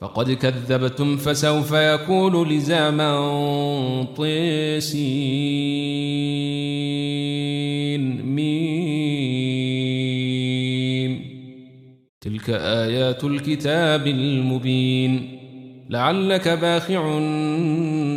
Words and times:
فقد 0.00 0.30
كذبتم 0.32 1.16
فسوف 1.16 1.72
يكون 1.72 2.48
لزاما 2.48 4.06
طيسين. 4.16 5.16
ميم. 8.26 8.76
تلك 12.20 12.50
آيات 12.50 13.24
الكتاب 13.24 14.06
المبين. 14.06 15.38
لعلك 15.90 16.48
باخع 16.48 17.18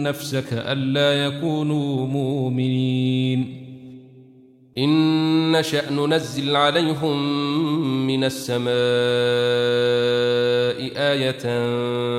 نفسك 0.04 0.54
ألا 0.54 1.26
يكونوا 1.26 2.08
مؤمنين. 2.08 3.59
إن 4.78 5.52
نشأ 5.52 5.92
ننزل 5.92 6.56
عليهم 6.56 7.18
من 8.08 8.24
السماء 8.24 8.70
آية 10.98 11.68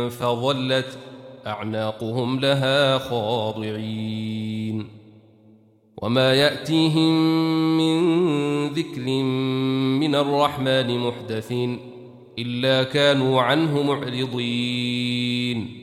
فظلت 0.09 0.99
أعناقهم 1.46 2.40
لها 2.40 2.99
خاضعين. 2.99 4.89
وما 6.03 6.35
يأتيهم 6.35 7.13
من 7.79 8.00
ذكر 8.68 9.23
من 10.01 10.14
الرحمن 10.14 10.98
محدث 10.98 11.53
إلا 12.39 12.82
كانوا 12.82 13.43
عنه 13.43 13.82
معرضين. 13.82 15.76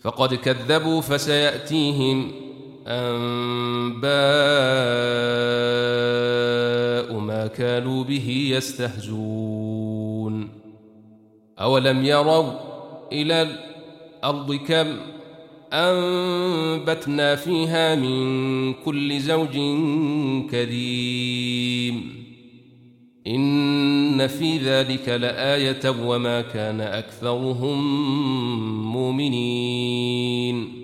فقد 0.00 0.34
كذبوا 0.34 1.00
فسيأتيهم 1.00 2.41
أنباء 2.86 4.02
ما 7.18 7.46
كانوا 7.46 8.04
به 8.04 8.48
يستهزون. 8.50 10.48
أولم 11.58 12.04
يروا 12.04 12.52
إلى 13.12 13.42
الأرض 14.22 14.54
كم 14.54 14.96
أنبتنا 15.72 17.36
فيها 17.36 17.94
من 17.94 18.74
كل 18.74 19.20
زوج 19.20 19.52
كريم. 20.50 22.22
إن 23.26 24.26
في 24.26 24.58
ذلك 24.58 25.08
لآية 25.08 25.94
وما 26.04 26.40
كان 26.40 26.80
أكثرهم 26.80 27.82
مؤمنين. 28.92 30.81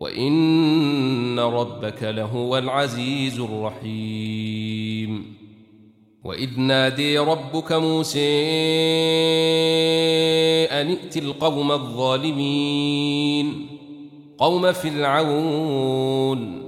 وإن 0.00 1.38
ربك 1.38 2.02
لهو 2.02 2.58
العزيز 2.58 3.40
الرحيم. 3.40 5.40
وإذ 6.24 6.60
نادي 6.60 7.18
ربك 7.18 7.72
موسى 7.72 8.40
أن 10.70 10.90
ائت 10.90 11.16
القوم 11.16 11.72
الظالمين. 11.72 13.66
قوم 14.38 14.72
فرعون 14.72 16.62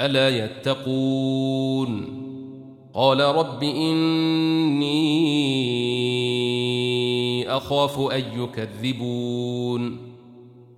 ألا 0.00 0.44
يتقون؟ 0.44 2.20
قال 2.94 3.20
رب 3.20 3.62
إني 3.62 5.10
أخاف 7.48 8.00
أن 8.00 8.24
يكذبون. 8.36 10.09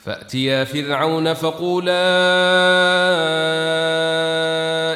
فأتيا 0.00 0.64
فرعون 0.64 1.34
فقولا 1.34 1.92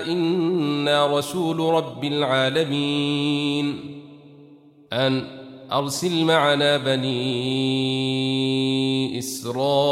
إنا 0.06 1.18
رسول 1.18 1.60
رب 1.60 2.04
العالمين 2.04 3.80
أن 4.92 5.24
أرسل 5.72 6.24
معنا 6.24 6.76
بني 6.76 7.18
إسرائيل. 9.18 9.84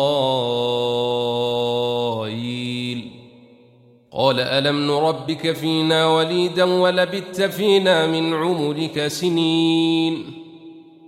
قال 4.12 4.40
ألم 4.40 4.86
نربك 4.86 5.52
فينا 5.52 6.06
وليدا 6.06 6.64
ولبت 6.64 7.42
فينا 7.42 8.06
من 8.06 8.34
عمرك 8.34 9.06
سنين. 9.06 10.41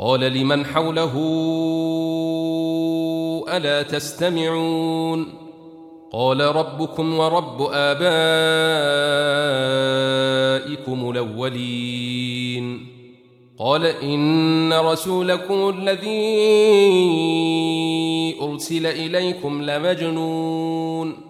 قال 0.00 0.20
لمن 0.20 0.66
حوله 0.66 1.12
ألا 3.48 3.82
تستمعون؟ 3.82 5.26
قال 6.12 6.40
ربكم 6.40 7.18
ورب 7.18 7.62
آبائكم 7.62 8.00
الأولين. 11.10 12.86
قال 13.58 13.86
إن 13.86 14.72
رسولكم 14.72 15.68
الذي 15.68 16.20
أرسل 18.42 18.86
إليكم 18.86 19.62
لمجنون. 19.62 21.29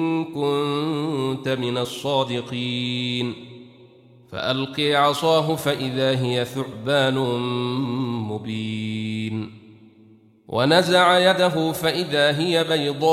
كنت 0.23 1.49
من 1.49 1.77
الصادقين. 1.77 3.33
فألقي 4.31 4.95
عصاه 4.95 5.55
فإذا 5.55 6.21
هي 6.23 6.45
ثعبان 6.45 7.17
مبين. 8.29 9.61
ونزع 10.47 11.31
يده 11.31 11.71
فإذا 11.71 12.39
هي 12.39 12.63
بيضاء 12.63 13.11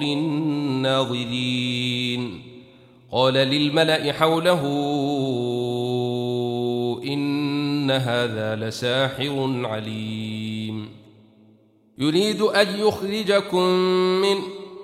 للناظرين. 0.00 1.40
قال 3.12 3.34
للملأ 3.34 4.12
حوله 4.12 4.62
إن 7.04 7.90
هذا 7.90 8.56
لساحر 8.56 9.60
عليم. 9.64 10.59
يريد 12.00 12.42
أن 12.42 12.68
يخرجكم 12.78 13.64
من 14.22 14.36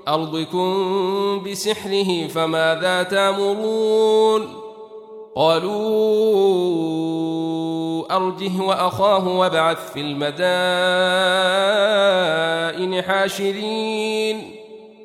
أرضكم 0.09 1.43
بسحره 1.43 2.27
فماذا 2.27 3.03
تأمرون؟ 3.03 4.49
قالوا 5.37 5.77
أرجه 8.17 8.63
وأخاه 8.63 9.29
وابعث 9.29 9.93
في 9.93 10.01
المدائن 10.01 10.33
حاشرين 13.03 14.51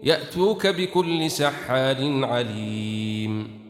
يأتوك 0.04 0.68
بكل 0.68 1.32
سحار 1.32 2.26
عليم. 2.26 3.62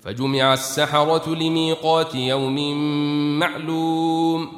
فجمع 0.00 0.52
السحرة 0.52 1.34
لميقات 1.34 2.14
يوم 2.14 2.78
معلوم. 3.38 4.57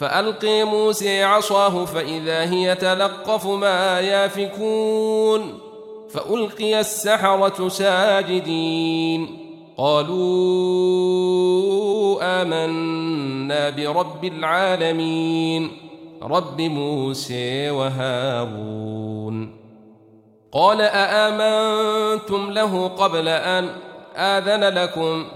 فألقي 0.00 0.64
موسى 0.64 1.22
عصاه 1.22 1.84
فإذا 1.84 2.50
هي 2.50 2.74
تلقف 2.74 3.46
ما 3.46 4.00
يافكون 4.00 5.58
فألقي 6.10 6.80
السحرة 6.80 7.68
ساجدين 7.68 9.38
قالوا 9.76 10.18
آمنا 12.42 13.70
برب 13.70 14.24
العالمين 14.24 15.70
رب 16.22 16.60
موسى 16.60 17.70
وهارون 17.70 19.56
قال 20.52 20.80
أآمنتم 20.80 22.50
له 22.50 22.88
قبل 22.88 23.28
أن 23.28 23.68
آذن 24.16 24.64
لكم 24.64 25.26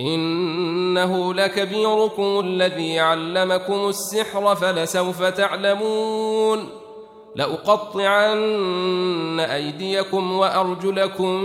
إنه 0.00 1.34
لكبيركم 1.34 2.40
الذي 2.40 2.98
علمكم 2.98 3.88
السحر 3.88 4.54
فلسوف 4.54 5.22
تعلمون. 5.22 6.68
لأقطعن 7.36 9.40
أيديكم 9.40 10.32
وأرجلكم 10.32 11.44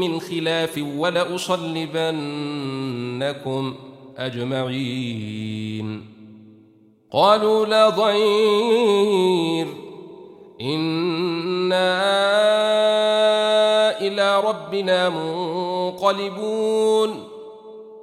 من 0.00 0.20
خلاف 0.20 0.84
ولأصلبنكم 0.96 3.74
أجمعين. 4.18 6.06
قالوا 7.12 7.66
لا 7.66 7.88
ضير. 7.88 9.66
إنا 10.60 12.00
إلى 14.00 14.40
ربنا 14.40 15.08
منقلبون. 15.08 17.29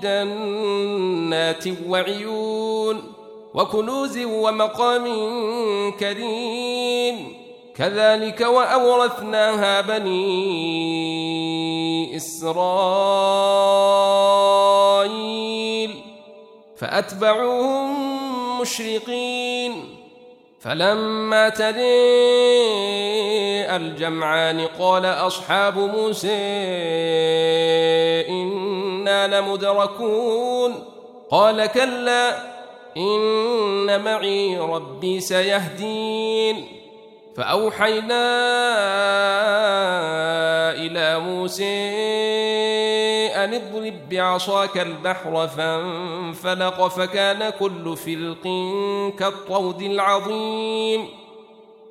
جنات 0.00 1.64
وعيون 1.88 3.02
وكنوز 3.54 4.18
ومقام 4.18 5.04
كريم. 5.90 7.36
كذلك 7.76 8.40
وأورثناها 8.40 9.80
بني 9.80 10.16
إسرائيل. 12.16 12.70
فأتبعوهم 16.76 17.90
مشرقين. 18.60 20.00
فلما 20.60 21.48
تري 21.48 21.80
الجمعان 23.76 24.60
قال 24.60 25.04
أصحاب 25.06 25.78
موسى 25.78 26.28
إنا 29.00 29.40
لمدركون. 29.40 30.84
قال 31.30 31.66
كلا 31.66 32.36
إن 32.96 34.04
معي 34.04 34.58
ربي 34.58 35.20
سيهدين. 35.20 36.66
فأوحينا 37.36 38.24
إلى 40.72 41.18
موسى 41.18 41.64
أن 43.34 43.54
اضرب 43.54 44.08
بعصاك 44.10 44.78
البحر 44.78 45.48
فانفلق 45.48 46.88
فكان 46.88 47.50
كل 47.50 47.96
فلق 47.96 48.42
كالطود 49.18 49.82
العظيم. 49.82 51.08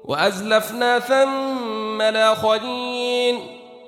وأزلفنا 0.05 0.99
ثم 0.99 2.01
الآخرين 2.01 2.88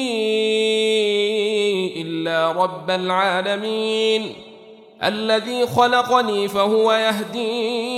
إلا 2.03 2.53
رب 2.53 2.91
العالمين. 2.91 4.35
الذي 5.05 5.67
خلقني 5.67 6.49
فهو 6.49 6.93
يهدين. 6.93 7.98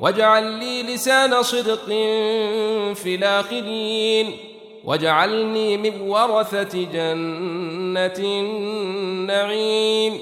واجعل 0.00 0.44
لي 0.44 0.82
لسان 0.82 1.42
صدق 1.42 1.84
في 2.94 3.14
الآخرين 3.14 4.36
واجعلني 4.84 5.76
من 5.76 6.00
ورثة 6.00 6.82
جنة 6.92 8.18
النعيم. 8.18 10.18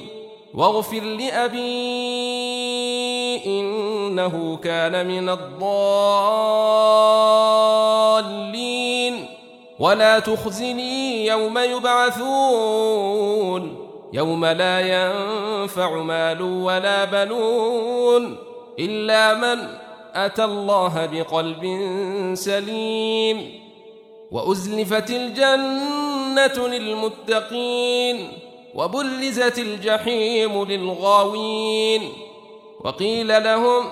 واغفر 0.55 1.01
لأبي 1.01 1.57
إنه 3.47 4.59
كان 4.65 5.07
من 5.07 5.29
الضالين. 5.29 5.67
ولا 9.79 10.19
تخزني 10.19 11.27
يوم 11.27 11.59
يبعثون 11.59 13.07
يوم 14.13 14.47
لا 14.47 14.81
ينفع 14.81 16.03
مال 16.03 16.43
ولا 16.43 17.05
بنون. 17.05 18.37
إلا 18.79 19.35
من 19.35 19.69
أتى 20.15 20.45
الله 20.45 21.07
بقلب 21.07 21.63
سليم 22.35 23.61
وأزلفت 24.31 25.11
الجنة 25.11 26.69
للمتقين 26.69 28.29
وبرزت 28.75 29.59
الجحيم 29.59 30.65
للغاوين 30.65 32.03
وقيل 32.81 33.45
لهم 33.45 33.85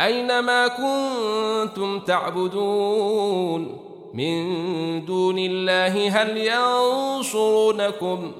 أين 0.00 0.38
ما 0.38 0.68
كنتم 0.68 2.00
تعبدون 2.00 3.78
من 4.14 4.44
دون 5.04 5.38
الله 5.38 6.08
هل 6.22 6.36
ينصرونكم 6.36 8.32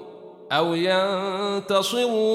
أو 0.53 0.75
ينتصرون 1.65 2.35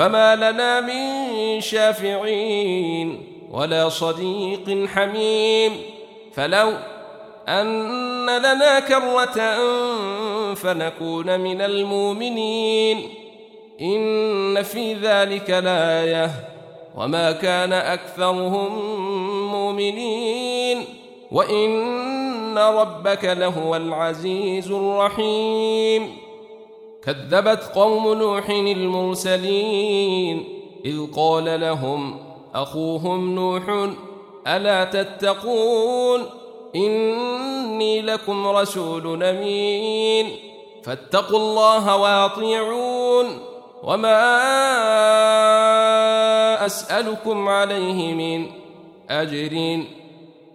فما 0.00 0.36
لنا 0.36 0.80
من 0.80 1.60
شافعين 1.60 3.22
ولا 3.50 3.88
صديق 3.88 4.86
حميم. 4.86 5.72
فلو 6.32 6.72
أن 7.48 8.26
لنا 8.38 8.80
كرة 8.80 9.56
فنكون 10.54 11.40
من 11.40 11.60
المؤمنين. 11.60 13.08
إن 13.80 14.62
في 14.62 14.94
ذلك 14.94 15.50
لآية. 15.50 16.30
وما 16.96 17.32
كان 17.32 17.72
أكثرهم 17.72 18.96
مؤمنين. 19.52 20.84
وإن 21.32 22.58
ربك 22.58 23.24
لهو 23.24 23.76
العزيز 23.76 24.70
الرحيم. 24.70 26.29
كذبت 27.04 27.62
قوم 27.74 28.14
نوح 28.14 28.50
المرسلين 28.50 30.44
إذ 30.84 31.06
قال 31.16 31.60
لهم 31.60 32.18
أخوهم 32.54 33.34
نوح 33.34 33.88
ألا 34.46 34.84
تتقون 34.84 36.22
إني 36.76 38.02
لكم 38.02 38.48
رسول 38.48 39.22
أمين 39.22 40.26
فاتقوا 40.82 41.38
الله 41.38 41.96
وأطيعون 41.96 43.26
وما 43.82 44.26
أسألكم 46.66 47.48
عليه 47.48 48.14
من 48.14 48.46
أجر 49.10 49.82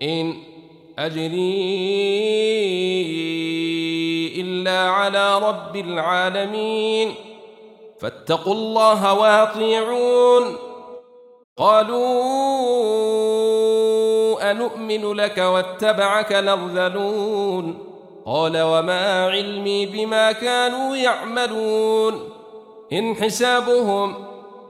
إن 0.02 0.34
أجري 1.00 3.85
إلا 4.66 4.90
على 4.90 5.40
رب 5.40 5.76
العالمين. 5.76 7.14
فاتقوا 8.02 8.54
الله 8.54 9.14
واطيعون. 9.14 10.56
قالوا 11.58 12.12
أنؤمن 14.52 15.14
لك 15.14 15.38
واتبعك 15.38 16.34
الأرذلون. 16.34 17.78
قال 18.26 18.62
وما 18.62 19.26
علمي 19.26 19.86
بما 19.86 20.32
كانوا 20.32 20.96
يعملون. 20.96 22.30
إن 22.94 23.16
حسابهم 23.16 24.14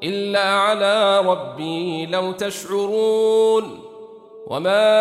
إلا 0.03 0.49
على 0.49 1.19
ربي 1.19 2.05
لو 2.05 2.31
تشعرون. 2.31 3.79
وما 4.47 4.95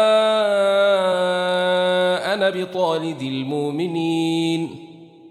أنا 2.34 2.50
بطارد 2.50 3.22
المؤمنين. 3.22 4.83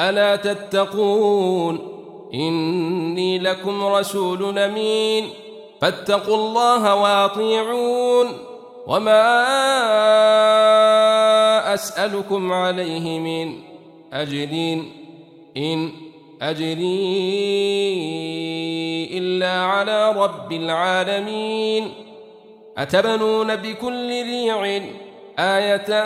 ألا 0.00 0.36
تتقون؟ 0.36 1.78
إني 2.34 3.38
لكم 3.38 3.84
رسول 3.84 4.58
أمين. 4.58 5.28
فاتقوا 5.80 6.36
الله 6.36 6.94
وأطيعون. 6.94 8.26
وما 8.86 9.34
أسألكم 11.74 12.52
عليه 12.52 13.18
من 13.18 13.52
أجري 14.12 14.92
إن 15.56 15.90
أجري 16.42 16.78
إلا 19.18 19.60
على 19.60 20.12
رب 20.12 20.52
العالمين. 20.52 21.92
أتبنون 22.78 23.56
بكل 23.56 24.08
ريع 24.08 24.82
آية 25.38 26.04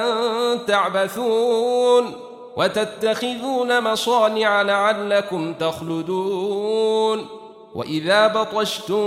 تعبثون. 0.57 2.34
وتتخذون 2.57 3.93
مصانع 3.93 4.63
لعلكم 4.63 5.55
تخلدون. 5.55 7.27
وإذا 7.75 8.27
بطشتم 8.27 9.07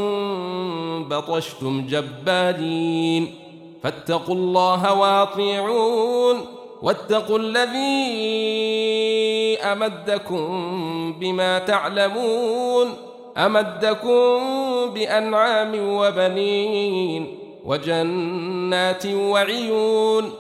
بطشتم 1.03 1.85
جبارين. 1.89 3.35
فاتقوا 3.83 4.35
الله 4.35 4.93
واطيعون. 4.93 6.45
واتقوا 6.81 7.39
الذي 7.39 7.97
أمدكم 9.61 11.13
بما 11.19 11.59
تعلمون. 11.59 12.87
أمدكم 13.37 14.39
بأنعام 14.93 15.71
وبنين 15.75 17.37
وجنات 17.65 19.05
وعيون. 19.05 20.31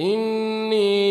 إني 0.00 1.10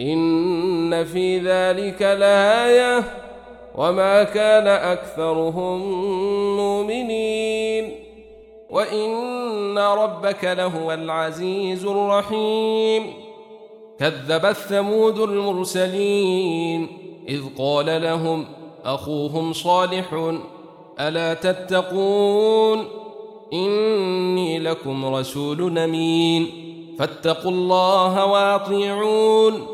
إن 0.00 1.04
في 1.04 1.38
ذلك 1.38 2.02
لآية 2.02 3.04
وما 3.74 4.22
كان 4.22 4.66
أكثرهم 4.66 5.80
مؤمنين 6.56 7.94
وإن 8.70 9.78
ربك 9.78 10.44
لهو 10.44 10.92
العزيز 10.92 11.84
الرحيم 11.84 13.12
كذب 13.98 14.44
الثمود 14.46 15.18
المرسلين 15.18 16.88
إذ 17.28 17.42
قال 17.58 18.02
لهم 18.02 18.44
أخوهم 18.84 19.52
صالح 19.52 20.32
ألا 21.00 21.34
تتقون 21.34 22.84
إني 23.52 24.58
لكم 24.58 25.14
رسول 25.14 25.78
أمين 25.78 26.46
فاتقوا 26.98 27.50
الله 27.50 28.26
وأطيعون 28.26 29.73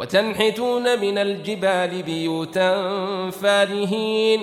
وتنحتون 0.00 1.00
من 1.00 1.18
الجبال 1.18 2.02
بيوتا 2.02 2.70
فارهين 3.30 4.40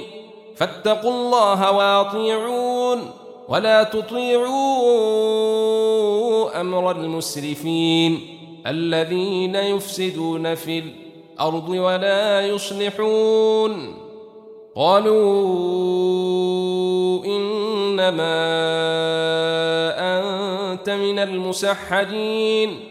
فاتقوا 0.56 1.12
الله 1.12 1.72
واطيعون 1.72 3.12
ولا 3.48 3.84
تطيعوا 3.84 4.52
أمر 6.62 6.92
المسرفين 6.92 8.20
الذين 8.68 9.56
يفسدون 9.56 10.56
في 10.56 10.84
الأرض 11.40 11.70
ولا 11.70 12.48
يصلحون 12.48 13.96
قالوا 14.76 15.26
إنما 17.26 18.38
أنت 20.00 20.90
من 20.90 21.20
المسحرين 21.20 22.91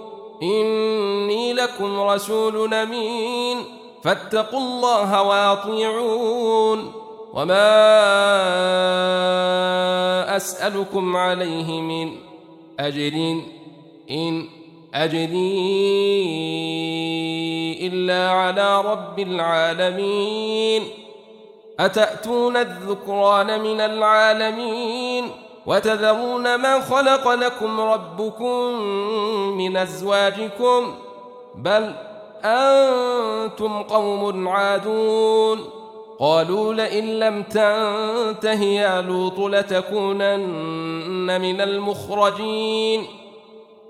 إني 0.43 1.53
لكم 1.53 1.99
رسول 1.99 2.73
أمين. 2.73 3.57
فاتقوا 4.03 4.59
الله 4.59 5.23
وأطيعون. 5.23 6.93
وما 7.33 7.75
أسألكم 10.35 11.17
عليه 11.17 11.81
من 11.81 12.11
أجر. 12.79 13.41
إن 14.11 14.47
أجري 14.93 15.61
إلا 17.87 18.29
على 18.29 18.81
رب 18.81 19.19
العالمين. 19.19 20.83
أتأتون 21.79 22.57
الذكران 22.57 23.61
من 23.61 23.81
العالمين؟ 23.81 25.31
وتذرون 25.65 26.55
ما 26.55 26.81
خلق 26.81 27.33
لكم 27.33 27.81
ربكم 27.81 28.81
من 29.57 29.77
أزواجكم 29.77 30.93
بل 31.55 31.93
أنتم 32.43 33.81
قوم 33.81 34.47
عادون. 34.47 35.59
قالوا 36.19 36.73
لئن 36.73 37.19
لم 37.19 37.43
تنته 37.43 38.63
يا 38.63 39.01
لوط 39.01 39.39
لتكونن 39.39 41.41
من 41.41 41.61
المخرجين. 41.61 43.05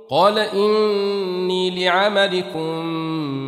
قال 0.09 0.39
إني 0.39 1.85
لعملكم 1.85 2.85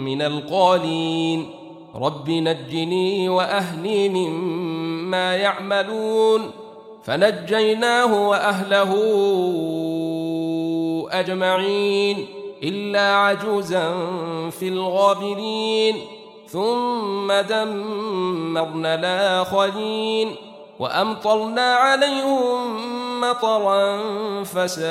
من 0.05 0.21
القالين. 0.21 1.49
رب 1.95 2.29
نجني 2.29 3.29
وأهلي 3.29 4.09
مما 4.09 5.35
يعملون. 5.35 6.51
فنجيناه 7.03 8.29
وأهله 8.29 8.91
أجمعين 11.11 12.27
إلا 12.63 13.15
عجوزا 13.15 13.93
في 14.49 14.67
الغابرين 14.67 15.95
ثم 16.47 17.31
دمرنا 17.31 18.95
الآخرين 18.95 20.35
وأمطرنا 20.79 21.73
عليهم 21.73 22.81
مطرا 23.21 23.99
فساء 24.43 24.83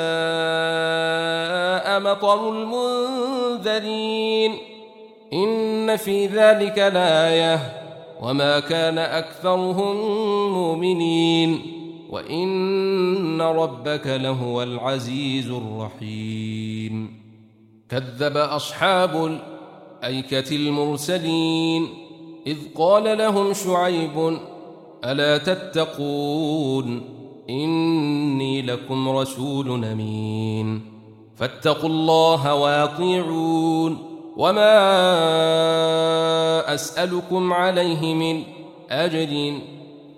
مطر 1.99 2.49
المنذرين. 2.49 4.57
إن 5.33 5.97
في 5.97 6.27
ذلك 6.27 6.77
لآية 6.77 7.59
وما 8.21 8.59
كان 8.59 8.97
أكثرهم 8.97 9.95
مؤمنين. 10.53 11.82
وإن 12.13 13.41
ربك 13.41 14.07
لهو 14.07 14.63
العزيز 14.63 15.51
الرحيم. 15.51 17.23
كذب 17.89 18.37
أصحاب 18.37 19.39
الأيكة 20.03 20.55
المرسلين 20.55 21.87
إذ 22.47 22.57
قال 22.75 23.17
لهم 23.17 23.53
شعيب 23.53 24.37
ألا 25.05 25.37
تتقون؟ 25.37 27.01
إني 27.49 28.61
لكم 28.61 29.09
رسول 29.09 29.85
أمين. 29.85 30.81
فاتقوا 31.35 31.89
الله 31.89 32.55
وأطيعون. 32.55 33.97
وما 34.37 34.73
أسألكم 36.73 37.53
عليه 37.53 38.13
من 38.13 38.43
أجر 38.89 39.53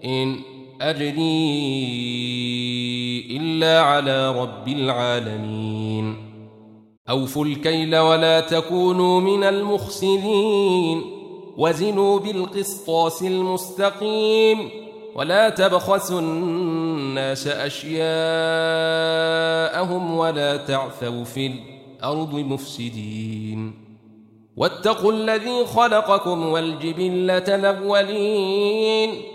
إن 0.06 0.55
أجري 0.82 1.18
إلا 3.32 3.82
على 3.82 4.42
رب 4.42 4.68
العالمين. 4.68 6.16
أوفوا 7.10 7.46
الكيل 7.46 7.98
ولا 7.98 8.40
تكونوا 8.40 9.22
من 9.22 9.44
المخسرين. 9.44 11.02
وزنوا 11.58 12.20
بالقسطاس 12.20 13.24
المستقيم. 13.24 14.70
ولا 15.16 15.50
تبخسوا 15.50 16.20
الناس 16.20 17.48
أشياءهم 17.48 18.08
ولا 20.18 20.58
تعثوا 20.58 21.24
في 21.24 21.48
الأرض 21.48 22.36
مفسدين. 22.36 23.74
واتقوا 24.58 25.12
الذي 25.12 25.66
خلقكم 25.66 26.46
والجبلة 26.46 27.56
الأولين. 27.56 29.35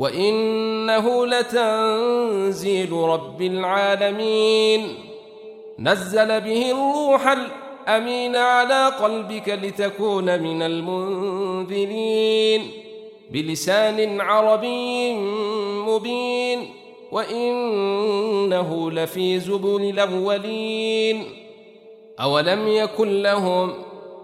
وإنه 0.00 1.26
لتنزيل 1.26 2.92
رب 2.92 3.42
العالمين 3.42 4.94
نزل 5.78 6.40
به 6.40 6.70
الروح 6.70 7.26
الأمين 7.88 8.36
على 8.36 8.86
قلبك 8.86 9.48
لتكون 9.48 10.42
من 10.42 10.62
المنذرين 10.62 11.90
بلسان 13.30 14.20
عربي 14.20 15.14
مبين 15.86 16.70
وإنه 17.12 18.90
لفي 18.90 19.40
زبل 19.40 19.82
الأولين 19.90 21.24
أولم 22.20 22.68
يكن 22.68 23.22
لهم 23.22 23.72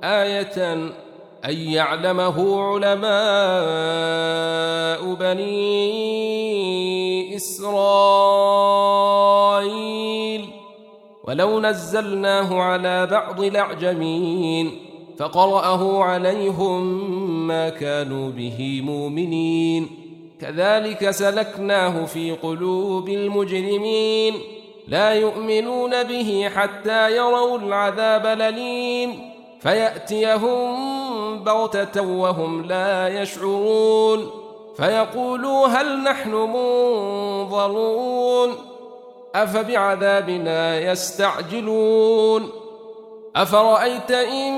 آيةً 0.04 1.05
أن 1.48 1.56
يعلمه 1.58 2.60
علماء 2.62 3.06
بني 5.14 6.16
إسرائيل. 7.36 7.76
ولو 11.24 11.60
نزلناه 11.60 12.60
على 12.60 13.06
بعض 13.06 13.40
الأعجمين 13.40 14.70
فقرأه 15.18 16.04
عليهم 16.04 16.82
ما 17.46 17.68
كانوا 17.68 18.30
به 18.30 18.80
مؤمنين. 18.84 19.88
كذلك 20.40 21.10
سلكناه 21.10 22.04
في 22.04 22.32
قلوب 22.32 23.08
المجرمين. 23.08 24.34
لا 24.88 25.14
يؤمنون 25.14 26.02
به 26.02 26.50
حتى 26.54 27.16
يروا 27.16 27.58
العذاب 27.58 28.26
الأليم 28.26 29.35
فيأتيهم 29.66 31.44
بغتة 31.44 32.02
وهم 32.02 32.64
لا 32.64 33.22
يشعرون. 33.22 34.30
فيقولوا 34.76 35.66
هل 35.66 36.02
نحن 36.02 36.30
منظرون؟ 36.30 38.54
أفبعذابنا 39.34 40.80
يستعجلون؟ 40.80 42.50
أفرأيت 43.36 44.10
إن 44.10 44.52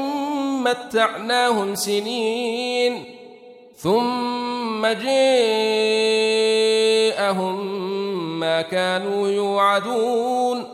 متعناهم 0.62 1.75
سنين 1.75 3.05
ثم 3.77 4.87
جاءهم 4.87 5.18
ما 8.40 8.62
كانوا 8.62 9.29
يوعدون. 9.29 10.66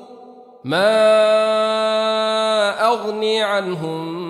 ما 0.65 1.15
أغني 2.87 3.43
عنهم 3.43 4.24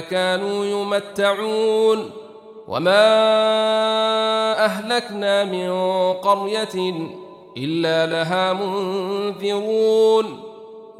كانوا 0.00 0.64
يمتعون 0.64 2.10
وما 2.68 3.04
أهلكنا 4.64 5.44
من 5.44 5.72
قرية 6.12 6.94
إلا 7.56 8.06
لها 8.06 8.52
منذرون. 8.52 10.40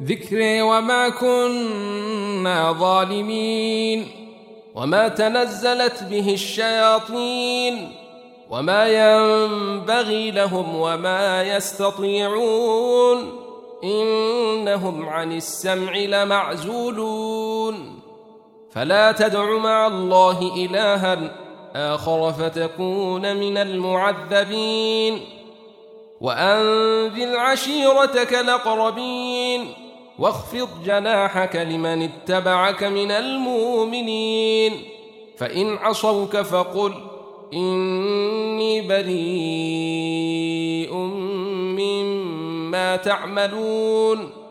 ذكري 0.03 0.61
وما 0.61 1.09
كنا 1.09 2.71
ظالمين. 2.71 4.07
وما 4.75 5.07
تنزلت 5.07 6.03
به 6.03 6.33
الشياطين. 6.33 7.95
وما 8.49 8.87
ينبغي 8.87 10.31
لهم 10.31 10.75
وما 10.75 11.43
يستطيعون. 11.43 13.39
إنهم 13.83 15.09
عن 15.09 15.31
السمع 15.31 15.95
لمعزولون. 15.95 18.02
فلا 18.75 19.11
تدع 19.11 19.57
مع 19.57 19.87
الله 19.87 20.65
إلها 20.65 21.31
آخر 21.75 22.31
فتكون 22.31 23.35
من 23.35 23.57
المعذبين. 23.57 25.19
وأنذر 26.21 27.37
عشيرتك 27.37 28.33
الأقربين. 28.33 29.73
واخفض 30.19 30.69
جناحك 30.85 31.55
لمن 31.55 32.01
اتبعك 32.01 32.83
من 32.83 33.11
المؤمنين. 33.11 34.73
فإن 35.37 35.77
عصوك 35.77 36.37
فقل 36.37 36.93
إني 37.53 38.81
بريء 38.81 40.93
مما 41.77 42.95
تعملون. 42.95 44.42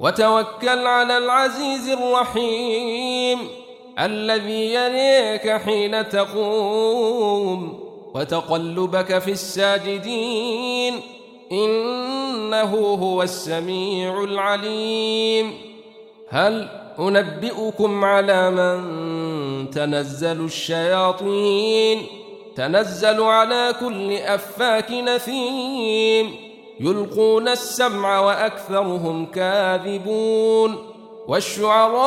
وتوكل 0.00 0.86
على 0.86 1.18
العزيز 1.18 1.88
الرحيم 1.88 3.38
الذي 3.98 4.74
يريك 4.74 5.62
حين 5.62 6.08
تقوم 6.08 7.80
وتقلبك 8.14 9.18
في 9.18 9.30
الساجدين 9.30 10.94
إنه 11.52 12.74
هو 12.76 13.22
السميع 13.22 14.24
العليم. 14.24 15.54
هل 16.28 16.68
أنبئكم 16.98 18.04
على 18.04 18.50
من 18.50 19.70
تنزل 19.70 20.44
الشياطين؟ 20.44 22.06
تنزل 22.56 23.22
على 23.22 23.74
كل 23.80 24.12
أفاك 24.12 24.90
نثيم. 24.90 26.47
يلقون 26.80 27.48
السمع 27.48 28.20
وأكثرهم 28.20 29.26
كاذبون 29.26 30.76
والشعراء 31.28 31.98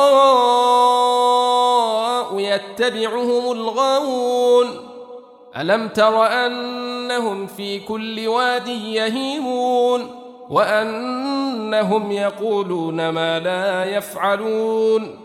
يتبعهم 2.38 3.52
الغاوون 3.52 4.66
ألم 5.56 5.88
تر 5.88 6.26
أنهم 6.26 7.46
في 7.46 7.80
كل 7.80 8.28
واد 8.28 8.68
يهيمون 8.68 10.10
وأنهم 10.50 12.12
يقولون 12.12 13.08
ما 13.08 13.38
لا 13.38 13.84
يفعلون 13.84 15.21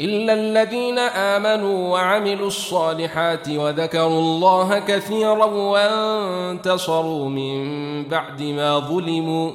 إلا 0.00 0.32
الذين 0.34 0.98
آمنوا 0.98 1.88
وعملوا 1.88 2.46
الصالحات 2.46 3.48
وذكروا 3.48 4.20
الله 4.20 4.78
كثيرا 4.78 5.44
وانتصروا 5.44 7.28
من 7.28 7.64
بعد 8.04 8.42
ما 8.42 8.78
ظلموا 8.78 9.50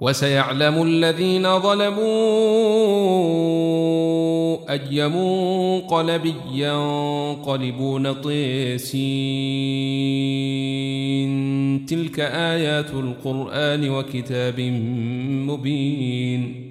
وسيعلم 0.00 0.82
الذين 0.82 1.58
ظلموا 1.60 2.08
أي 4.70 5.08
منقلب 5.08 6.34
ينقلبون 6.52 8.12
طيسين. 8.12 8.98
تلك 11.86 12.20
آيات 12.20 12.90
القرآن 12.90 13.90
وكتاب 13.90 14.60
مبين. 15.48 16.67